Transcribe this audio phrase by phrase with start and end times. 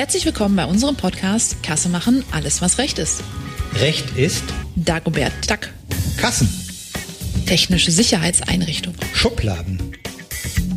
[0.00, 3.22] Herzlich willkommen bei unserem Podcast Kasse machen, alles was Recht ist.
[3.80, 4.42] Recht ist
[4.74, 5.68] Dagobert Duck.
[6.16, 6.48] Kassen,
[7.44, 8.94] Technische Sicherheitseinrichtung.
[9.12, 9.92] Schubladen,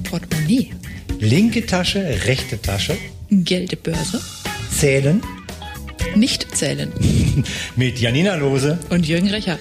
[0.03, 0.73] Portemonnaie.
[1.19, 2.97] linke Tasche, rechte Tasche,
[3.29, 4.19] Geldbörse.
[4.69, 5.23] Zählen
[6.15, 6.91] Nicht zählen.
[7.77, 8.77] mit Janina Lose.
[8.89, 9.57] Und Jürgen Recher.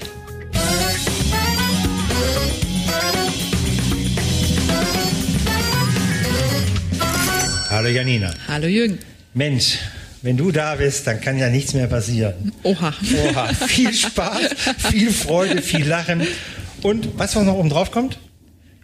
[7.70, 8.34] Hallo Janina.
[8.48, 8.98] Hallo Jürgen.
[9.34, 9.78] Mensch,
[10.22, 12.52] wenn du da bist, dann kann ja nichts mehr passieren.
[12.62, 12.94] Oha.
[13.24, 14.40] Oha, viel Spaß,
[14.90, 16.26] viel Freude, viel Lachen.
[16.82, 18.18] Und was noch oben drauf kommt?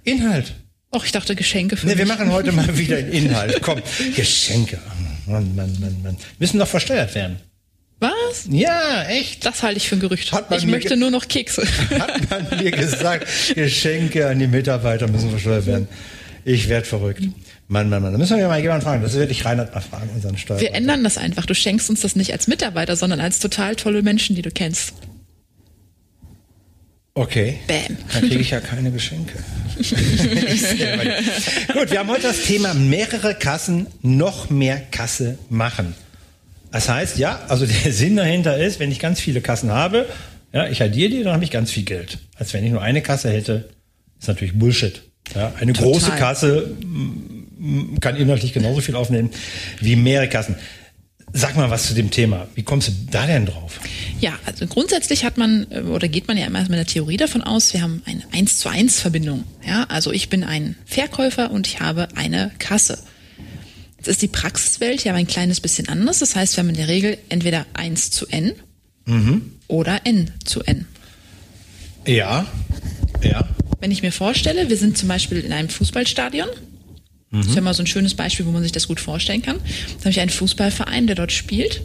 [0.04, 0.54] Inhalt.
[0.94, 3.60] Och, ich dachte Geschenke für Ne, wir machen heute mal wieder einen Inhalt.
[3.62, 3.82] Komm,
[4.16, 4.78] Geschenke.
[5.26, 6.16] Mann, Mann, Mann, Mann.
[6.38, 7.36] Müssen doch versteuert werden.
[8.00, 8.46] Was?
[8.48, 9.44] Ja, echt.
[9.44, 10.32] Das halte ich für ein Gerücht.
[10.32, 11.66] Hat man Ich möchte nur noch Kekse.
[11.98, 15.88] Hat man mir gesagt, Geschenke an die Mitarbeiter müssen versteuert werden.
[16.44, 17.22] Ich werde verrückt.
[17.68, 18.12] Mann, Mann, Mann.
[18.12, 19.02] Da müssen wir mal jemanden fragen.
[19.02, 20.58] Das werde ich Reinhard mal fragen, unseren Steuer.
[20.58, 21.44] Wir ändern das einfach.
[21.44, 24.94] Du schenkst uns das nicht als Mitarbeiter, sondern als total tolle Menschen, die du kennst.
[27.12, 27.58] Okay.
[27.66, 27.98] Bam.
[28.12, 29.38] Dann kriege ich ja keine Geschenke.
[29.78, 35.94] Gut, wir haben heute das Thema mehrere Kassen, noch mehr Kasse machen.
[36.70, 40.06] Das heißt, ja, also der Sinn dahinter ist, wenn ich ganz viele Kassen habe,
[40.52, 42.18] ja, ich addiere die, dann habe ich ganz viel Geld.
[42.36, 43.68] Als wenn ich nur eine Kasse hätte,
[44.18, 45.02] ist natürlich Bullshit.
[45.34, 45.92] Ja, eine Total.
[45.92, 46.70] große Kasse
[48.00, 49.30] kann inhaltlich genauso viel aufnehmen
[49.80, 50.56] wie mehrere Kassen.
[51.32, 52.48] Sag mal was zu dem Thema.
[52.54, 53.80] Wie kommst du da denn drauf?
[54.18, 57.42] Ja, also grundsätzlich hat man äh, oder geht man ja immer mit der Theorie davon
[57.42, 59.44] aus, wir haben eine 1 zu 1 Verbindung.
[59.66, 62.98] Ja, also ich bin ein Verkäufer und ich habe eine Kasse.
[63.98, 66.20] Jetzt ist die Praxiswelt ja ein kleines bisschen anders.
[66.20, 68.54] Das heißt, wir haben in der Regel entweder 1 zu N
[69.66, 70.86] oder N zu N.
[72.06, 72.46] Ja,
[73.22, 73.48] ja.
[73.80, 76.48] Wenn ich mir vorstelle, wir sind zum Beispiel in einem Fußballstadion.
[77.30, 79.56] Das ist ja mal so ein schönes Beispiel, wo man sich das gut vorstellen kann.
[79.56, 81.82] Da habe ich einen Fußballverein, der dort spielt.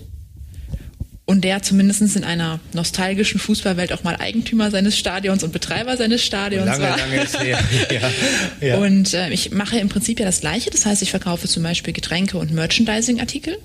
[1.25, 6.21] Und der zumindest in einer nostalgischen Fußballwelt auch mal Eigentümer seines Stadions und Betreiber seines
[6.21, 6.97] Stadions Lange, war.
[6.97, 7.59] lange ist her.
[7.91, 8.77] Ja, ja.
[8.77, 10.69] Und äh, ich mache im Prinzip ja das Gleiche.
[10.69, 13.57] Das heißt, ich verkaufe zum Beispiel Getränke und Merchandising-Artikel.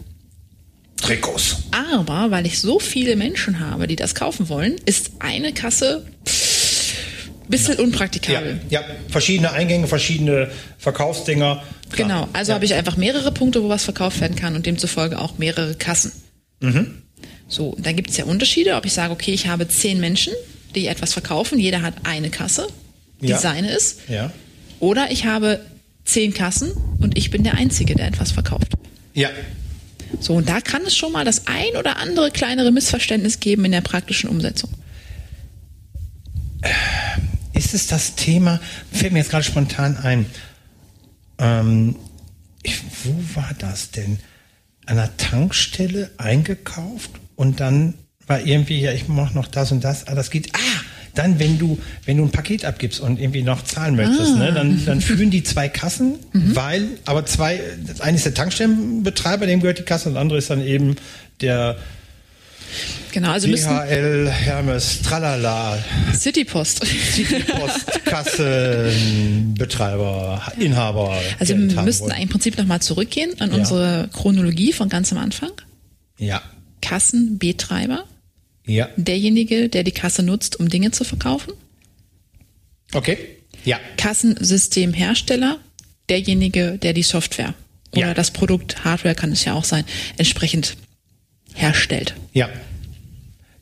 [1.01, 1.57] Trikots.
[1.71, 6.07] Aber weil ich so viele Menschen habe, die das kaufen wollen, ist eine Kasse
[7.49, 8.61] bisschen Ja, unpraktikabel.
[8.71, 11.63] ja, verschiedene Eingänge, verschiedene Verkaufsdinger.
[11.91, 12.09] Klar.
[12.09, 12.55] Genau, also ja.
[12.57, 16.13] habe ich einfach mehrere Punkte, wo was verkauft werden kann und demzufolge auch mehrere Kassen.
[16.61, 17.03] Mhm.
[17.49, 20.35] So, da gibt es ja Unterschiede, ob ich sage, okay, ich habe zehn Menschen,
[20.75, 22.67] die etwas verkaufen, jeder hat eine Kasse,
[23.23, 23.39] die Ja.
[23.39, 24.31] seine ist, Ja.
[24.81, 25.61] oder ich habe
[26.05, 28.73] zehn Kassen und ich bin der Einzige, der etwas verkauft.
[29.15, 29.31] Ja.
[30.21, 33.73] So, und da kann es schon mal das ein oder andere kleinere Missverständnis geben in
[33.73, 34.71] der praktischen Umsetzung.
[37.59, 38.61] Ist es das Thema,
[38.93, 40.27] fällt mir jetzt gerade spontan ein,
[41.39, 41.97] ähm,
[42.63, 44.21] ich, wo war das denn?
[44.87, 47.95] An der Tankstelle eingekauft und dann
[48.29, 50.81] war irgendwie, ja, ich mache noch das und das, ah, das geht, ah,
[51.17, 54.85] dann, wenn du, wenn du ein Paket abgibst und irgendwie noch zahlen möchtest, ne, dann,
[54.87, 59.81] dann führen die zwei Kassen, weil, aber zwei, das eine ist der Tankstellenbetreiber, dem gehört
[59.81, 60.95] die Kasse und das andere ist dann eben
[61.41, 61.77] der
[63.13, 65.83] Genau, also müssen DHL, Hermes, Tralala,
[66.15, 66.81] Citypost.
[66.81, 71.19] Post, Kassenbetreiber, Inhaber.
[71.39, 73.57] Also wir müssten im Prinzip nochmal zurückgehen an Ja.
[73.59, 75.51] unsere Chronologie von ganz am Anfang.
[76.19, 76.43] Ja,
[76.83, 78.05] Kassenbetreiber,
[78.67, 78.89] ja.
[78.97, 81.53] derjenige, der die Kasse nutzt, um Dinge zu verkaufen.
[82.93, 83.19] Okay.
[83.65, 85.59] Ja, Kassensystemhersteller,
[86.09, 87.55] derjenige, der die Software
[87.93, 88.15] oder Ja.
[88.15, 89.85] das Produkt, Hardware kann es ja auch sein,
[90.17, 90.77] entsprechend
[91.59, 92.15] herstellt.
[92.33, 92.49] ja.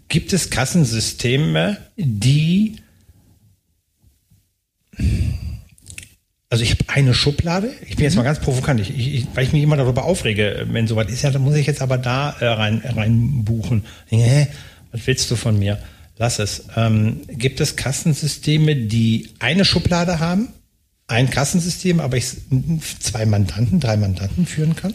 [0.08, 2.76] Gibt es Kassensysteme, die
[6.48, 7.72] also ich habe eine Schublade.
[7.86, 10.86] Ich bin jetzt mal ganz provokant, ich, ich, weil ich mich immer darüber aufrege, wenn
[10.86, 13.84] sowas ist, ja, dann muss ich jetzt aber da äh, rein, rein buchen.
[14.06, 14.46] Hä,
[14.92, 15.78] was willst du von mir?
[16.18, 16.64] Lass es.
[16.76, 20.48] Ähm, gibt es Kassensysteme, die eine Schublade haben,
[21.08, 22.26] ein Kassensystem, aber ich
[23.00, 24.94] zwei Mandanten, drei Mandanten führen kann?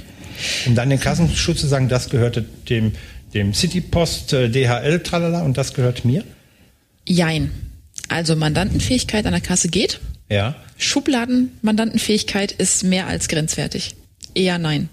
[0.68, 2.94] Um dann den Kassenschutz zu sagen, das gehörte dem,
[3.33, 6.24] dem Citypost, äh, DHL, tralala, und das gehört mir?
[7.07, 7.51] Jein.
[8.07, 10.00] Also Mandantenfähigkeit an der Kasse geht.
[10.30, 10.56] Ja.
[10.77, 13.95] Schubladenmandantenfähigkeit ist mehr als grenzwertig.
[14.33, 14.89] Eher nein.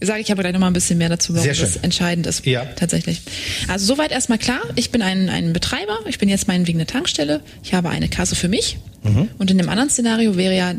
[0.00, 2.44] Sage ich aber gleich nochmal ein bisschen mehr dazu, warum das entscheidend ist.
[2.44, 2.64] Ja.
[2.64, 3.22] Tatsächlich.
[3.68, 4.60] Also soweit erstmal klar.
[4.74, 6.00] Ich bin ein, ein Betreiber.
[6.08, 7.40] Ich bin jetzt meinetwegen eine Tankstelle.
[7.62, 8.78] Ich habe eine Kasse für mich.
[9.04, 9.28] Mhm.
[9.38, 10.74] Und in dem anderen Szenario wäre ja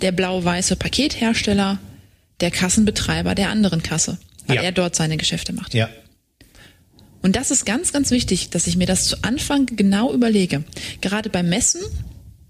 [0.00, 1.78] der blau-weiße Pakethersteller
[2.42, 4.62] der Kassenbetreiber der anderen Kasse, weil Ja.
[4.62, 5.72] er dort seine Geschäfte macht.
[5.72, 5.88] Ja.
[7.22, 10.64] Und das ist ganz, ganz wichtig, dass ich mir das zu Anfang genau überlege.
[11.00, 11.80] Gerade beim Messen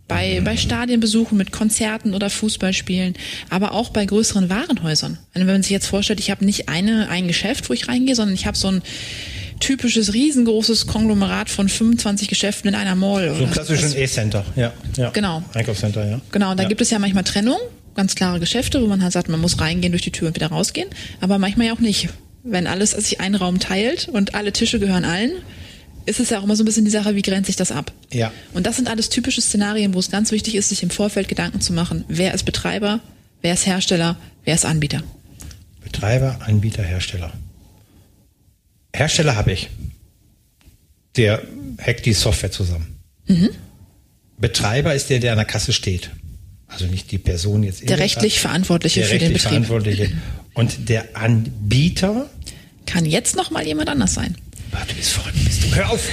[0.09, 3.15] Bei, bei Stadienbesuchen mit Konzerten oder Fußballspielen,
[3.49, 5.17] aber auch bei größeren Warenhäusern.
[5.33, 8.15] Also wenn man sich jetzt vorstellt, ich habe nicht eine, ein Geschäft, wo ich reingehe,
[8.15, 8.83] sondern ich habe so ein
[9.61, 13.35] typisches riesengroßes Konglomerat von 25 Geschäften in einer Mall.
[13.38, 15.11] So ein klassischen E-Center, ja, ja.
[15.11, 15.43] Genau.
[15.55, 16.21] Einkaufscenter, ja.
[16.31, 16.69] Genau, und da ja.
[16.69, 17.59] gibt es ja manchmal Trennung,
[17.94, 20.49] ganz klare Geschäfte, wo man halt sagt, man muss reingehen durch die Tür und wieder
[20.49, 20.89] rausgehen,
[21.21, 22.09] aber manchmal ja auch nicht.
[22.44, 25.33] Wenn alles sich einen Raum teilt und alle Tische gehören allen,
[26.06, 27.93] ist es ja auch immer so ein bisschen die Sache, wie grenzt sich das ab?
[28.12, 28.33] Ja.
[28.55, 31.61] Und das sind alles typische Szenarien, wo es ganz wichtig ist, sich im Vorfeld Gedanken
[31.61, 33.00] zu machen, wer ist Betreiber,
[33.43, 35.03] wer ist Hersteller, wer ist Anbieter.
[35.85, 37.33] Betreiber, Anbieter, Hersteller.
[38.95, 39.71] Hersteller habe ich.
[41.17, 41.43] Der
[41.79, 42.99] hackt die Software zusammen.
[43.27, 43.50] Mhm.
[44.38, 46.11] Betreiber ist der, der an der Kasse steht.
[46.73, 47.89] Also nicht die Person jetzt.
[47.89, 49.67] Der rechtlich Verantwortliche der für den rechtlich Betrieb.
[49.67, 50.13] Verantwortliche.
[50.55, 52.31] Und der Anbieter,
[52.87, 54.37] Kann jetzt noch mal jemand anders sein.
[54.73, 55.75] Ah, du bist verrückt, bist du.
[55.75, 56.09] Hör auf,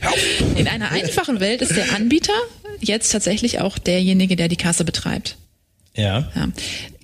[0.00, 0.18] hör auf.
[0.56, 2.32] In einer einfachen Welt ist der Anbieter
[2.80, 5.36] jetzt tatsächlich auch derjenige, der die Kasse betreibt.
[5.96, 6.48] Ja, Ja.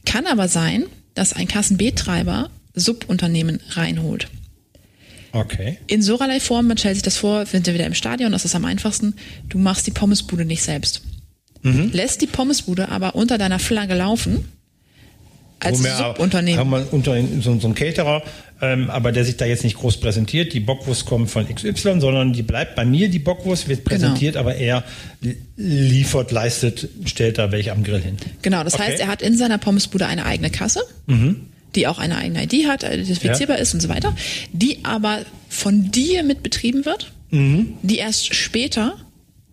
[0.07, 4.29] Kann aber sein, dass ein Kassenbetreiber Subunternehmen reinholt.
[5.33, 5.79] okay.
[5.87, 8.45] In so allerlei Form, man stellt sich das vor, sind wir wieder im Stadion, das
[8.45, 9.15] ist am einfachsten,
[9.49, 11.03] du machst die Pommesbude nicht selbst.
[11.63, 11.91] Mhm.
[11.93, 14.47] Lässt die Pommesbude aber unter deiner Flagge laufen,
[15.59, 16.59] als Wo auch- Subunternehmen.
[16.59, 18.23] Haben wir unter so, so einen Caterer,
[18.63, 20.55] ähm, aber der sich da jetzt nicht groß präsentiert.
[20.55, 23.89] Die Bockwurst kommt von XY, sondern die bleibt bei mir, die Bockwurst wird Genau.
[23.91, 24.85] präsentiert, aber er
[25.21, 28.17] li- liefert, leistet, stellt da welche am Grill hin.
[28.41, 28.85] Genau, das Okay.
[28.85, 30.81] heißt, er hat in seiner Pommesbude eine eigene Kasse,
[31.75, 34.17] die auch eine eigene ID hat, äh, identifizierbar ist und so weiter,
[34.53, 35.21] die aber
[35.51, 38.97] von dir mit betrieben wird, die erst später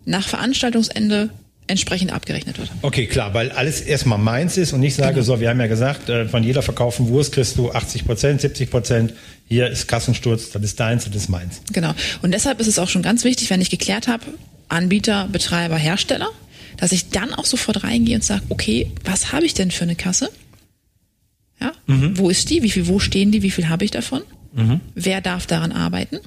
[0.06, 1.28] nach Veranstaltungsende
[1.68, 2.70] entsprechend abgerechnet wird.
[2.82, 5.24] Okay, klar, weil alles erstmal meins ist und ich sage Genau.
[5.24, 8.70] so, wir haben ja gesagt, äh, von jeder verkauften Wurst kriegst du 80 Prozent, 70
[8.70, 9.14] Prozent.
[9.46, 11.60] Hier ist Kassensturz, das ist deins, das ist meins.
[11.72, 11.94] Genau.
[12.22, 14.24] Und deshalb ist es auch schon ganz wichtig, wenn ich geklärt habe,
[14.68, 16.28] Anbieter, Betreiber, Hersteller,
[16.76, 19.94] dass ich dann auch sofort reingehe und sage, okay, was habe ich denn für eine
[19.96, 20.30] Kasse?
[21.60, 22.62] Ja, wo ist die?
[22.62, 23.42] Wie viel, wo stehen die?
[23.42, 24.22] Wie viel habe ich davon?
[24.94, 26.18] Wer darf daran arbeiten?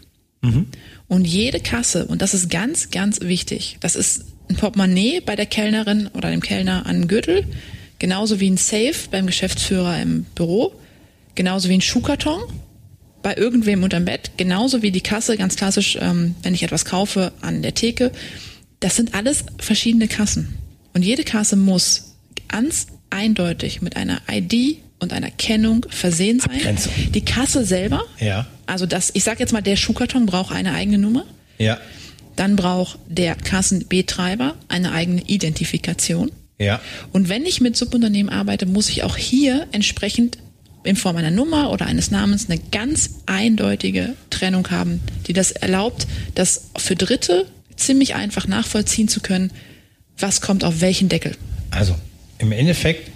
[1.07, 5.45] Und jede Kasse, und das ist ganz, ganz wichtig, das ist ein Portemonnaie bei der
[5.45, 7.45] Kellnerin oder dem Kellner an den Gürtel,
[7.99, 10.73] genauso wie ein Safe beim Geschäftsführer im Büro,
[11.35, 12.41] genauso wie ein Schuhkarton
[13.23, 17.31] bei irgendwem unterm Bett, genauso wie die Kasse, ganz klassisch, ähm, wenn ich etwas kaufe
[17.41, 18.11] an der Theke.
[18.79, 20.55] Das sind alles verschiedene Kassen.
[20.93, 22.15] Und jede Kasse muss
[22.47, 26.51] ganz eindeutig mit einer ID und einer Kennung versehen sein.
[26.55, 26.91] Abgrenzung.
[27.13, 30.97] Die Kasse selber, Ja, also das, ich sag jetzt mal, der Schuhkarton braucht eine eigene
[30.97, 31.25] Nummer.
[31.59, 31.79] ja,
[32.35, 36.31] Dann braucht der Kassenbetreiber eine eigene Identifikation.
[36.59, 36.79] ja.
[37.11, 40.37] Und wenn ich mit Subunternehmen arbeite, muss ich auch hier entsprechend
[40.83, 46.07] in Form einer Nummer oder eines Namens eine ganz eindeutige Trennung haben, die das erlaubt,
[46.35, 47.45] das für Dritte
[47.75, 49.51] ziemlich einfach nachvollziehen zu können,
[50.17, 51.35] was kommt auf welchen Deckel.
[51.71, 51.95] Also
[52.39, 53.11] im Endeffekt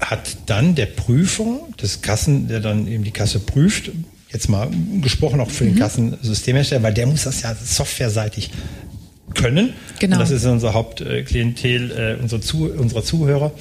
[0.00, 3.90] hat dann der Prüfer des Kassen, der dann eben die Kasse prüft,
[4.32, 4.70] jetzt mal
[5.00, 5.68] gesprochen auch für Mhm.
[5.70, 8.50] den Kassensystemhersteller, weil der muss das ja softwareseitig
[9.34, 9.72] können.
[9.98, 10.16] Genau.
[10.16, 13.52] Und das ist unser Hauptklientel, äh, unsere, Zu unsere Zuhörer.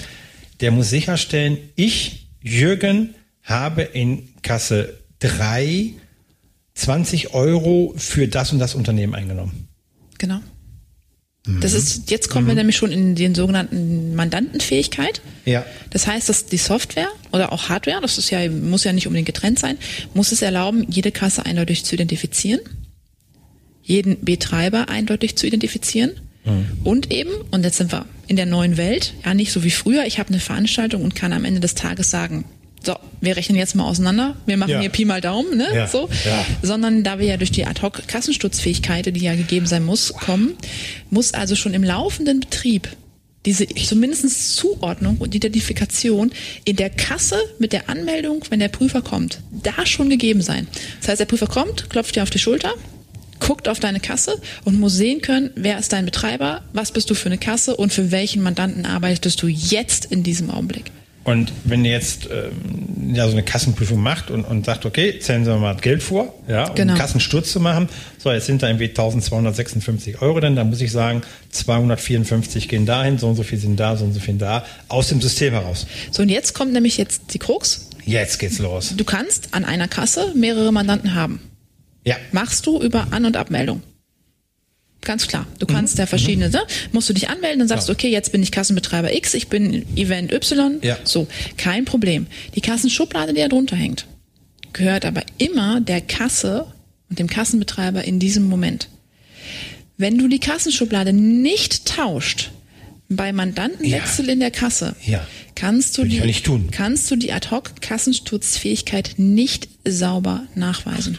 [0.62, 5.94] Der muss sicherstellen, ich, Jürgen, habe in Kasse 3
[6.74, 9.68] 20 Euro für das und das Unternehmen eingenommen.
[10.20, 10.40] Genau.
[11.62, 15.22] Das ist, jetzt kommen wir nämlich schon in den sogenannten Mandantenfähigkeit.
[15.46, 15.66] Ja.
[15.90, 19.28] Das heißt, dass die Software oder auch Hardware, das ist ja, muss ja nicht unbedingt
[19.28, 19.78] getrennt sein,
[20.14, 22.60] muss es erlauben, jede Kasse eindeutig zu identifizieren,
[23.82, 26.12] jeden Betreiber eindeutig zu identifizieren
[26.84, 30.06] und eben, und jetzt sind wir in der neuen Welt, ja nicht so wie früher,
[30.06, 32.46] ich habe eine Veranstaltung und kann am Ende des Tages sagen,
[32.84, 34.80] so, wir rechnen jetzt mal auseinander, wir machen Ja.
[34.80, 35.68] hier Pi mal Daumen, ne?
[35.74, 36.10] Ja, So.
[36.26, 36.46] ja.
[36.62, 40.54] Sondern da wir ja durch die Ad-Hoc-Kassenstutzfähigkeit, die ja gegeben sein muss, kommen,
[41.10, 42.90] muss also schon im laufenden Betrieb
[43.46, 46.32] diese zumindest Zuordnung und Identifikation
[46.66, 50.68] in der Kasse mit der Anmeldung, wenn der Prüfer kommt, da schon gegeben sein.
[51.00, 52.74] Das heißt, der Prüfer kommt, klopft dir auf die Schulter,
[53.40, 57.14] guckt auf deine Kasse und muss sehen können, wer ist dein Betreiber, was bist du
[57.16, 60.92] für eine Kasse und für welchen Mandanten arbeitest du jetzt in diesem Augenblick.
[61.28, 65.44] Und wenn ihr jetzt ähm, ja, so eine Kassenprüfung macht und, und sagt, okay, zählen
[65.44, 66.94] Sie mal das Geld vor, ja, um Genau.
[66.94, 70.90] einen Kassensturz zu machen, so, jetzt sind da irgendwie 1256 Euro drin, dann muss ich
[70.92, 74.66] sagen, 254 gehen dahin, so und so viel sind da, so und so viel da,
[74.88, 75.86] aus dem System heraus.
[76.12, 77.90] So, und jetzt kommt nämlich jetzt die Krux.
[78.06, 78.94] Jetzt geht's los.
[78.96, 81.42] Du kannst an einer Kasse mehrere Mandanten haben.
[82.06, 83.82] Ja, Machst du über An- und Abmeldung.
[85.08, 85.48] Ganz klar.
[85.60, 86.60] Du kannst ja verschiedene, ne?
[86.92, 87.94] musst du dich anmelden und sagst, Ja.
[87.94, 90.80] okay, jetzt bin ich Kassenbetreiber X, ich bin Event Y.
[90.82, 90.98] Ja.
[91.06, 92.28] So, kein Problem.
[92.56, 94.06] Die Kassenschublade, die da drunter hängt,
[94.74, 96.68] gehört aber immer der Kasse
[97.10, 98.90] und dem Kassenbetreiber in diesem Moment.
[99.96, 102.52] Wenn du die Kassenschublade nicht tauscht,
[103.10, 105.26] Bei Mandantenwechsel in der Kasse Ja.
[105.56, 111.18] kannst du ich die, ja kannst du die Ad-Hoc-Kassensturzfähigkeit nicht sauber nachweisen.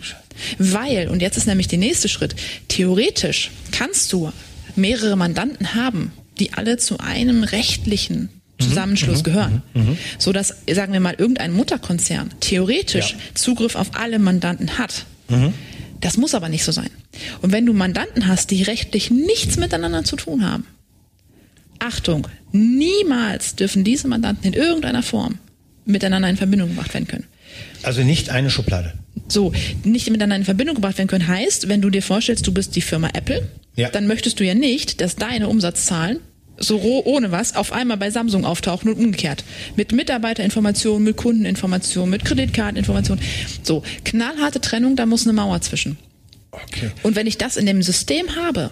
[0.59, 2.35] Weil, und jetzt ist nämlich der nächste Schritt,
[2.69, 4.33] theoretisch kannst du
[4.77, 8.31] mehrere Mandanten haben, die alle zu einem rechtlichen
[8.61, 9.63] Mhm, Zusammenschluss gehören,
[10.19, 13.17] so dass sagen wir mal irgendein Mutterkonzern theoretisch Ja.
[13.17, 13.35] Mhm.
[13.35, 15.07] Zugriff auf alle Mandanten hat.
[16.01, 16.91] Das muss aber nicht so sein.
[17.43, 20.65] Und wenn du Mandanten hast, die rechtlich nichts miteinander zu tun haben,
[21.79, 25.39] Achtung, niemals dürfen diese Mandanten in irgendeiner Form
[25.85, 27.25] miteinander in Verbindung gebracht werden können.
[27.83, 28.93] Also nicht eine Schublade.
[29.29, 29.53] So,
[29.85, 32.81] nicht miteinander in Verbindung gebracht werden können, heißt, wenn du dir vorstellst, du bist die
[32.81, 33.91] Firma Apple, Ja.
[33.91, 36.21] dann möchtest du ja nicht, dass deine Umsatzzahlen
[36.61, 39.45] so roh ohne was auf einmal bei Samsung auftauchen und umgekehrt.
[39.77, 43.23] Mit Mitarbeiterinformationen, mit Kundeninformationen, mit Kreditkarteninformationen.
[43.63, 45.99] So, knallharte Trennung, da muss eine Mauer zwischen.
[46.51, 46.91] Okay.
[47.03, 48.71] Und wenn ich das in dem System habe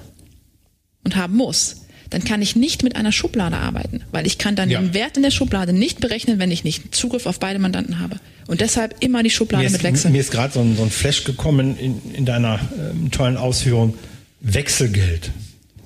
[1.05, 4.71] und haben muss, dann kann ich nicht mit einer Schublade arbeiten, weil ich kann dann
[4.71, 4.81] Ja.
[4.81, 8.17] den Wert in der Schublade nicht berechnen, wenn ich nicht Zugriff auf beide Mandanten habe.
[8.47, 10.13] Und deshalb immer die Schublade mit wechseln.
[10.13, 12.61] mir ist gerade so ein, so ein Flash gekommen in, in deiner
[12.93, 13.95] ähm, tollen Ausführung.
[14.41, 15.31] Wechselgeld.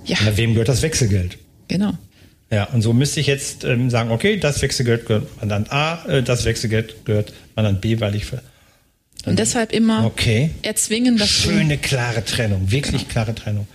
[0.04, 0.18] Ja.
[0.24, 1.38] Na, wem gehört das Wechselgeld?
[1.68, 1.92] Genau.
[2.50, 6.22] Ja, und so müsste ich jetzt ähm, sagen, okay, das Wechselgeld gehört Mandant A, äh,
[6.22, 8.42] das Wechselgeld gehört Mandant B, weil ich für
[9.24, 10.50] Und deshalb immer Okay.
[10.62, 13.66] erzwingen, dass schöne, klare Trennung, wirklich klare Trennung.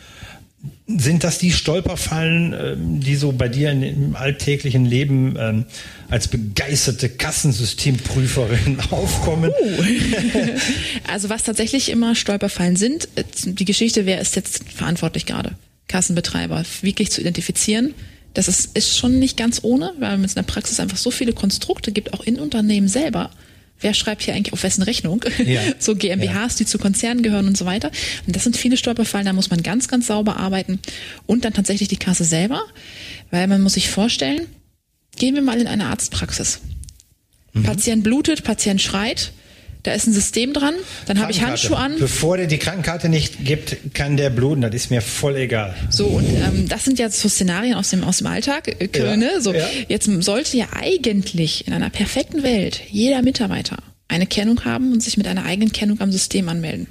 [0.87, 5.65] Sind das die Stolperfallen, ähm, die so bei dir im alltäglichen Leben ähm,
[6.09, 9.51] als begeisterte Kassensystemprüferin aufkommen?
[11.07, 15.55] Also was tatsächlich immer Stolperfallen sind, äh, die Geschichte, wer ist jetzt verantwortlich gerade?
[15.87, 17.93] Kassenbetreiber, wirklich zu identifizieren.
[18.33, 21.33] Das ist, ist schon nicht ganz ohne, weil es in der Praxis einfach so viele
[21.33, 23.31] Konstrukte gibt, auch in Unternehmen selber.
[23.81, 25.23] Wer schreibt hier eigentlich auf wessen Rechnung?
[25.45, 25.61] Ja.
[25.79, 27.91] So GmbHs, die zu Konzernen gehören und so weiter.
[28.25, 30.79] Und das sind viele Stolperfallen, da muss man ganz, ganz sauber arbeiten.
[31.25, 32.61] Und dann tatsächlich die Kasse selber,
[33.31, 34.47] weil man muss sich vorstellen,
[35.17, 36.61] gehen wir mal in eine Arztpraxis.
[37.53, 37.63] Mhm.
[37.63, 39.31] Patient blutet, Patient schreit,
[39.85, 40.73] da ist ein System dran,
[41.05, 41.41] dann habe ich.
[41.43, 41.95] Handschuhe an.
[41.99, 44.61] Bevor der die Krankenkarte nicht gibt, kann der bluten.
[44.61, 45.75] Das ist mir voll egal.
[45.89, 48.67] So, und ähm, das sind ja so Szenarien aus dem, aus dem Alltag.
[48.81, 49.41] Äh, Ja, ne?
[49.41, 49.67] so, ja.
[49.87, 53.77] Jetzt sollte ja eigentlich in einer perfekten Welt jeder Mitarbeiter
[54.07, 56.87] eine Kennung haben und sich mit einer eigenen Kennung am System anmelden.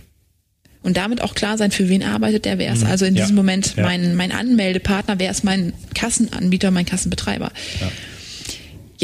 [0.83, 3.19] Und damit auch klar sein, für wen arbeitet der, wer ist also in Mhm.
[3.19, 3.85] Ja, diesem Moment ja.
[3.85, 7.51] mein, mein Anmeldepartner, wer ist mein Kassenanbieter, mein Kassenbetreiber.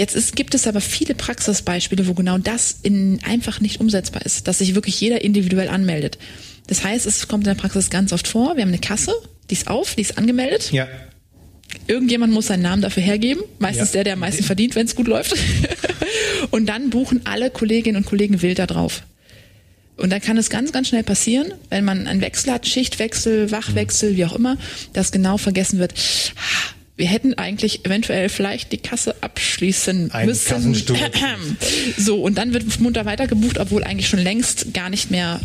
[0.00, 4.48] Jetzt ist, gibt es aber viele Praxisbeispiele, wo genau das in, einfach nicht umsetzbar ist,
[4.48, 6.16] dass sich wirklich jeder individuell anmeldet.
[6.68, 9.12] Das heißt, es kommt in der Praxis ganz oft vor, wir haben eine Kasse,
[9.50, 10.72] die ist auf, die ist angemeldet.
[10.72, 10.88] Ja.
[11.86, 13.92] Irgendjemand muss seinen Namen dafür hergeben, meistens Ja.
[13.96, 15.34] der, der am meisten verdient, wenn es gut läuft.
[16.50, 19.02] und dann buchen alle Kolleginnen und Kollegen wild da drauf.
[19.98, 24.16] Und dann kann es ganz, ganz schnell passieren, wenn man einen Wechsel hat, Schichtwechsel, Wachwechsel,
[24.16, 24.56] wie auch immer,
[24.94, 25.92] dass genau vergessen wird,
[26.36, 30.74] "Ah, wir hätten eigentlich eventuell vielleicht die Kasse abschließen Ein müssen.
[31.96, 35.40] So, und dann wird munter weiter gebucht, obwohl eigentlich schon längst gar nicht mehr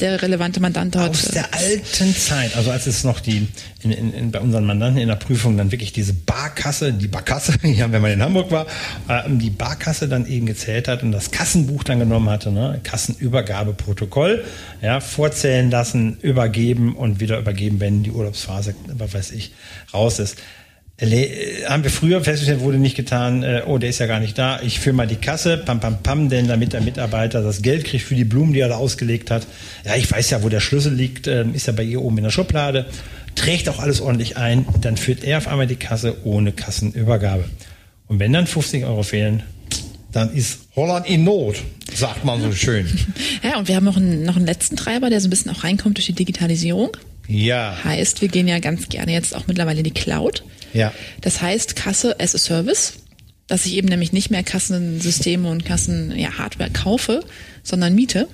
[0.00, 1.10] der relevante Mandant dort.
[1.10, 3.46] Aus der alten Zeit, also als es noch die
[3.82, 7.54] in, in, in, bei unseren Mandanten in der Prüfung dann wirklich diese Barkasse, die Barkasse,
[7.62, 8.66] ja, wenn man in Hamburg war,
[9.08, 14.44] ähm, die Barkasse dann eben gezählt hat und das Kassenbuch dann genommen hatte, ne, Kassenübergabeprotokoll,
[14.82, 19.52] ja, vorzählen lassen, übergeben und wieder übergeben, wenn die Urlaubsphase, was weiß ich,
[19.92, 20.36] raus ist.
[20.98, 24.38] Äh, haben wir früher festgestellt, wurde nicht getan, äh, oh, der ist ja gar nicht
[24.38, 27.84] da, ich führe mal die Kasse, pam, pam, pam, denn damit der Mitarbeiter das Geld
[27.84, 29.46] kriegt für die Blumen, die er da ausgelegt hat.
[29.84, 32.24] Ja, ich weiß ja, wo der Schlüssel liegt, ähm, ist ja bei ihr oben in
[32.24, 32.86] der Schublade,
[33.34, 37.44] trägt auch alles ordentlich ein, dann führt er auf einmal die Kasse ohne Kassenübergabe.
[38.08, 39.42] Und wenn dann 50 Euro fehlen,
[40.12, 41.56] dann ist Holland in Not,
[41.92, 42.86] sagt man so schön.
[43.42, 45.62] Ja, und wir haben noch einen, noch einen letzten Treiber, der so ein bisschen auch
[45.62, 46.96] reinkommt durch die Digitalisierung.
[47.28, 50.44] Ja, Heißt, wir gehen ja ganz gerne jetzt auch mittlerweile in die Cloud.
[50.72, 50.92] ja.
[51.20, 52.94] Das heißt Kasse as a Service,
[53.48, 57.24] dass ich eben nämlich nicht mehr Kassensysteme und Kassen ja, Hardware kaufe,
[57.62, 58.28] sondern miete.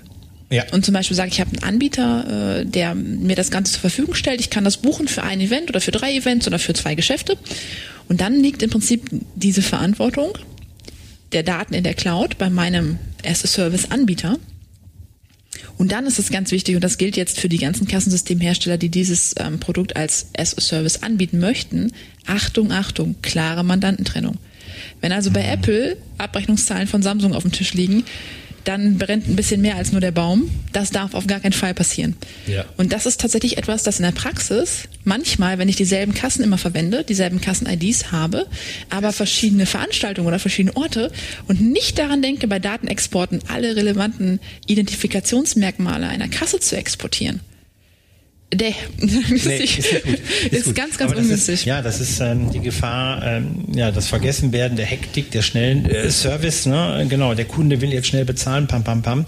[0.51, 0.65] Ja.
[0.73, 3.81] Und zum Beispiel sage ich, ich habe einen Anbieter, äh, der mir das Ganze zur
[3.81, 4.41] Verfügung stellt.
[4.41, 7.39] Ich kann das buchen für ein Event oder für drei Events oder für zwei Geschäfte.
[8.09, 10.37] Und dann liegt im Prinzip diese Verantwortung
[11.33, 14.39] der Daten in der Cloud bei meinem as-a-Service-Anbieter.
[15.76, 18.88] Und dann ist es ganz wichtig, und das gilt jetzt für die ganzen Kassensystemhersteller, die
[18.88, 21.92] dieses ähm, Produkt als as-a-Service anbieten möchten.
[22.26, 24.38] Achtung, Achtung, klare Mandantentrennung.
[25.00, 28.04] Wenn also bei Apple Abrechnungszahlen von Samsung auf dem Tisch liegen,
[28.64, 30.50] dann brennt ein bisschen mehr als nur der Baum.
[30.73, 32.16] Das darf auf gar keinen Fall passieren.
[32.47, 32.64] Ja.
[32.76, 36.59] Und das ist tatsächlich etwas, das in der Praxis manchmal, wenn ich dieselben Kassen immer
[36.59, 38.47] verwende, dieselben Kassen-IDs habe,
[38.90, 41.11] aber verschiedene Veranstaltungen oder verschiedene Orte
[41.49, 47.40] und nicht daran denke, bei Datenexporten alle relevanten Identifikationsmerkmale einer Kasse zu exportieren,
[48.99, 50.75] Ist, Nee, nicht- ist, ist, gut.
[50.75, 51.54] ganz, ganz ungünstig.
[51.54, 55.87] Ist, ja, das ist ähm, die Gefahr, ähm, ja, das Vergessenwerden der Hektik, der schnellen
[55.87, 56.66] äh, Service.
[56.66, 57.06] Ne?
[57.09, 59.26] Genau, der Kunde will jetzt schnell bezahlen, pam, pam, pam.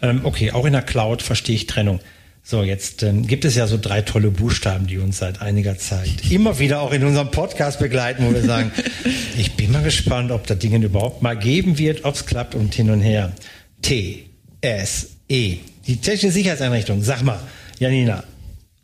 [0.00, 2.00] Ähm, okay, auch in der Cloud verstehe ich Trennung.
[2.44, 6.10] So, jetzt ähm, gibt es ja so drei tolle Buchstaben, die uns seit einiger Zeit
[6.30, 8.72] immer wieder auch in unserem Podcast begleiten, wo wir sagen,
[9.38, 12.74] ich bin mal gespannt, ob das Ding überhaupt mal geben wird, ob es klappt und
[12.74, 13.32] hin und her.
[13.82, 14.24] T,
[14.60, 15.58] S, E.
[15.86, 17.02] Die technische Sicherheitseinrichtung.
[17.02, 17.38] Sag mal,
[17.78, 18.24] Janina,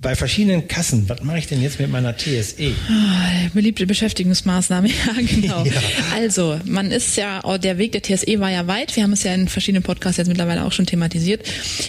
[0.00, 2.72] bei verschiedenen Kassen, was mache ich denn jetzt mit meiner TSE?
[2.88, 5.64] Ah, Beliebte Beschäftigungsmaßnahme, ja, genau.
[5.64, 5.72] Ja.
[6.14, 8.94] Also, man ist ja, oh, der Weg der TSE war ja weit.
[8.94, 11.44] Wir haben es ja in verschiedenen Podcasts jetzt mittlerweile auch schon thematisiert.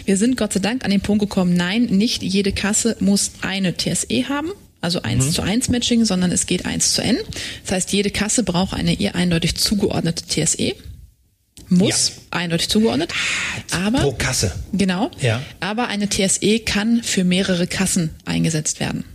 [0.05, 3.75] Wir sind Gott sei Dank an den Punkt gekommen, nein, nicht jede Kasse muss eine
[3.77, 4.49] TSE haben.
[4.81, 5.31] Also eins Mhm.
[5.33, 7.17] zu eins Matching, sondern es geht eins zu N.
[7.63, 10.73] Das heißt, jede Kasse braucht eine ihr eindeutig zugeordnete TSE.
[11.69, 13.13] Muss eindeutig zugeordnet.
[13.71, 14.51] Aber Pro Kasse.
[14.73, 15.11] Genau.
[15.21, 15.41] Ja.
[15.59, 19.05] Aber eine TSE kann für mehrere Kassen eingesetzt werden.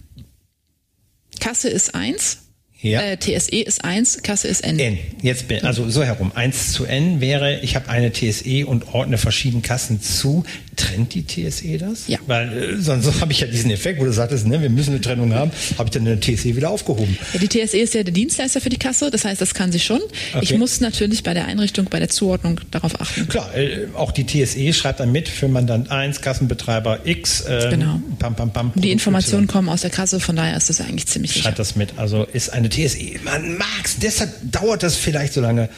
[1.40, 2.38] Kasse ist eins,
[2.80, 3.00] Ja.
[3.02, 4.78] äh, TSE ist eins, Kasse ist N.
[4.78, 4.98] N.
[5.22, 6.32] Jetzt bin, also so herum.
[6.34, 10.44] 1 zu N wäre, ich habe eine TSE und ordne verschiedene Kassen zu.
[10.76, 12.08] Trennt die TSE das?
[12.08, 12.18] Ja.
[12.26, 15.00] Weil äh, sonst habe ich ja diesen Effekt, wo du sagtest, ne, wir müssen eine
[15.00, 17.16] Trennung haben, habe ich dann eine TSE wieder aufgehoben.
[17.32, 19.80] Ja, die TSE ist ja der Dienstleister für die Kasse, das heißt, das kann sie
[19.80, 20.00] schon.
[20.40, 20.58] Ich Okay.
[20.58, 23.28] muss natürlich bei der Einrichtung, bei der Zuordnung darauf achten.
[23.28, 27.44] Klar, äh, auch die TSE schreibt dann mit für Mandant 1, Kassenbetreiber X.
[27.48, 28.00] Ähm, Genau.
[28.18, 31.32] Pam, pam, pam, Die Informationen kommen aus der Kasse, von daher ist das eigentlich ziemlich
[31.32, 31.44] sicher.
[31.44, 31.98] Schreibt das mit.
[31.98, 33.18] Also ist eine TSE.
[33.24, 35.68] Man mag's, deshalb dauert das vielleicht so lange,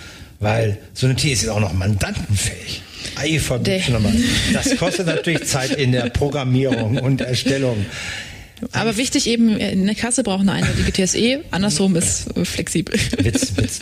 [0.40, 2.82] weil so eine TSE ist auch noch mandantenfähig.
[3.16, 3.58] Eifer.
[4.52, 7.86] Das kostet natürlich Zeit in der Programmierung und Erstellung.
[8.72, 12.94] Aber wichtig eben, eine Kasse braucht eine eindeutige TSE, andersrum ist flexibel.
[13.18, 13.80] Witz, Witz.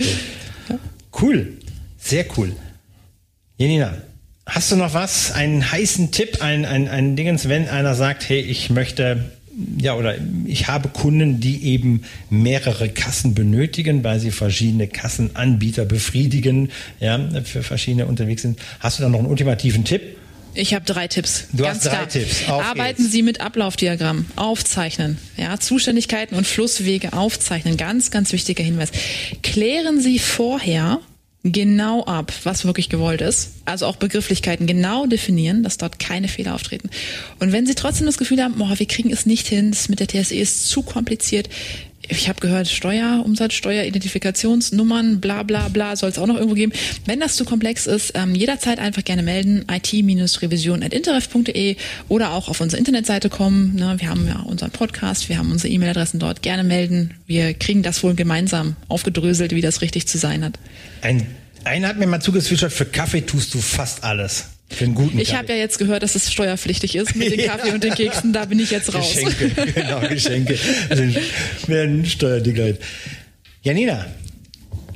[1.21, 1.59] Cool.
[1.99, 2.55] Sehr cool.
[3.57, 3.97] Janina,
[4.47, 5.33] hast du noch was?
[5.33, 9.31] Einen heißen Tipp, ein, ein, ein Dingens, wenn einer sagt, hey, ich möchte,
[9.79, 16.71] ja, oder ich habe Kunden, die eben mehrere Kassen benötigen, weil sie verschiedene Kassenanbieter befriedigen,
[17.01, 18.59] ja, für verschiedene unterwegs sind.
[18.81, 20.03] Hast du da noch einen ultimativen Tipp?
[20.55, 21.49] Ich habe drei Tipps.
[21.53, 22.09] Du Ganz hast drei klar.
[22.09, 22.49] Tipps.
[22.49, 23.13] Auf Arbeiten geht's.
[23.13, 25.19] Sie mit Ablaufdiagramm, aufzeichnen.
[25.37, 27.77] Ja, Zuständigkeiten und Flusswege aufzeichnen.
[27.77, 28.91] Ganz, ganz wichtiger Hinweis.
[29.43, 31.01] Klären Sie vorher
[31.45, 33.51] genau ab, was wirklich gewollt ist.
[33.67, 36.89] Also auch Begrifflichkeiten genau definieren, dass dort keine Fehler auftreten.
[37.39, 40.01] Und wenn Sie trotzdem das Gefühl haben, boah, wir kriegen es nicht hin, das mit
[40.01, 41.51] der TSE ist zu kompliziert.
[42.09, 46.73] Ich habe gehört, Steuer, Umsatzsteuer, Identifikationsnummern, bla bla bla, soll es auch noch irgendwo geben.
[47.07, 51.77] Wenn das zu komplex ist, ähm, jederzeit einfach gerne melden, it-revision.interref.de
[52.09, 53.75] oder auch auf unsere Internetseite kommen.
[53.77, 56.43] Ne, wir haben ja unseren Podcast, wir haben unsere E-Mail-Adressen dort.
[56.43, 57.15] Gerne melden.
[57.27, 60.59] Wir kriegen das wohl gemeinsam aufgedröselt, wie das richtig zu sein hat.
[61.03, 61.27] Ein,
[61.65, 64.47] einer hat mir mal zugezwitschert, für Kaffee tust du fast alles.
[64.75, 67.47] Für einen guten Ich habe ja jetzt gehört, dass es steuerpflichtig ist mit dem.
[67.49, 68.33] Kaffee und den Keksen.
[68.33, 69.15] Da bin ich jetzt raus.
[69.15, 70.59] Geschenke, genau, Geschenke
[70.91, 71.17] sind-
[71.69, 72.81] werden steuerdeklariert.
[73.63, 74.07] Janina,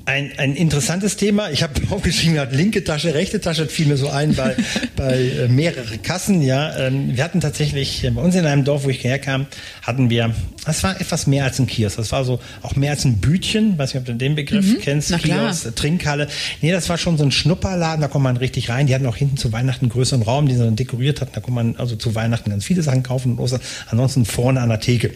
[0.09, 1.51] ein, ein interessantes Thema.
[1.51, 4.57] Ich habe aufgeschrieben, gehabt, linke Tasche, rechte Tasche, das fiel mir so ein bei,
[4.97, 6.41] bei äh, mehrere Kassen.
[6.41, 9.47] Ja, ähm, wir hatten tatsächlich äh, bei uns in einem Dorf, wo ich herkam,
[9.83, 11.99] hatten wir, das war etwas mehr als ein Kiosk.
[11.99, 13.77] Das war so auch mehr als ein Bütchen.
[13.77, 15.11] Weiß nicht, ob du den Begriff kennst.
[15.11, 15.17] Mhm.
[15.17, 15.47] na klar.
[15.47, 16.29] Kiosk, Trinkhalle.
[16.63, 18.87] Nee, das war schon so ein Schnupperladen, da kommt man richtig rein.
[18.87, 21.33] Die hatten auch hinten zu Weihnachten einen größeren Raum, den sie dann dekoriert hatten.
[21.35, 23.61] Da konnte man also zu Weihnachten ganz viele Sachen kaufen und Ostern.
[23.91, 25.13] Ansonsten vorne an der Theke.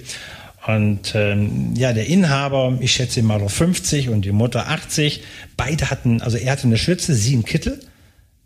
[0.67, 5.23] Und ähm, ja, der Inhaber, ich schätze ihn mal auf 50 und die Mutter 80.
[5.57, 7.81] Beide hatten, also er hatte eine Schürze, sie einen Kittel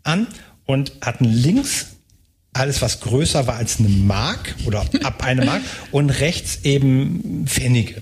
[0.03, 0.27] an
[0.65, 1.97] und hatten links
[2.53, 8.01] alles, was größer war als eine Mark oder ab eine Mark und rechts eben Pfennige.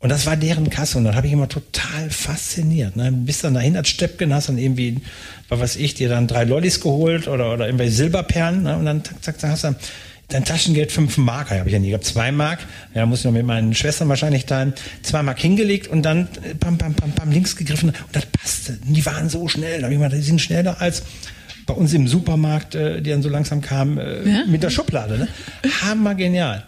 [0.00, 2.94] Und das war deren Kasse und dann habe ich immer total fasziniert.
[2.96, 3.10] Ne?
[3.10, 5.00] Bist dann dahin als Steppken, hast dann irgendwie,
[5.48, 8.76] was weiß ich, dir dann drei Lollis geholt oder, oder irgendwelche Silberperlen ne?
[8.76, 9.74] und dann zack, zack, zack, hast du
[10.28, 12.60] dein Taschengeld fünf Mark, habe ich ja nie gehabt, zwei Mark,
[12.94, 16.54] ja, muss ich noch mit meinen Schwestern wahrscheinlich teilen, zwei Mark hingelegt und dann äh,
[16.54, 18.78] pam, pam, pam, pam, links gegriffen und das passte.
[18.84, 21.02] Die waren so schnell, da habe ich mal, die sind schneller als
[21.66, 24.44] bei uns im Supermarkt, äh, die dann so langsam kamen, äh, Ja.
[24.46, 25.18] mit der Schublade.
[25.18, 25.28] Ne?
[25.82, 26.64] Hammer genial.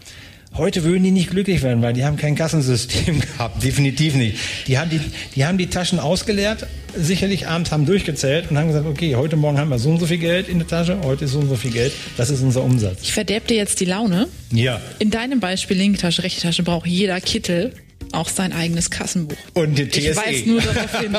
[0.57, 4.37] Heute würden die nicht glücklich werden, weil die haben kein Kassensystem gehabt, definitiv nicht.
[4.67, 5.01] Die haben die,
[5.37, 9.59] die haben die Taschen ausgeleert, sicherlich abends haben durchgezählt und haben gesagt, okay, heute Morgen
[9.59, 11.55] haben wir so und so viel Geld in der Tasche, heute ist so und so
[11.55, 12.99] viel Geld, das ist unser Umsatz.
[13.03, 14.27] Ich verderb dir jetzt die Laune.
[14.53, 14.81] Ja.
[14.99, 17.73] In deinem Beispiel linke Tasche, rechte Tasche braucht jeder Kittel
[18.13, 19.37] auch sein eigenes Kassenbuch.
[19.55, 20.01] Und eine TSE.
[20.01, 21.17] Ich weise nur darauf hin.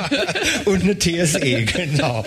[0.65, 2.25] und eine TSE, genau.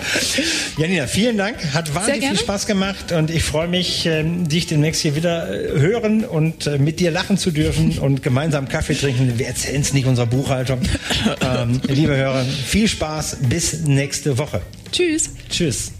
[0.77, 1.57] Janina, vielen Dank.
[1.73, 5.79] Hat wahnsinnig viel Spaß gemacht und ich freue mich, ähm, dich demnächst hier wieder äh,
[5.79, 9.37] hören und äh, mit dir lachen zu dürfen und gemeinsam Kaffee trinken.
[9.37, 10.79] Wir erzählen es nicht unserer Buchhaltung.
[11.41, 13.37] ähm, liebe Hörer, viel Spaß.
[13.49, 14.61] Bis nächste Woche.
[14.91, 15.29] Tschüss.
[15.49, 15.91] Tschüss.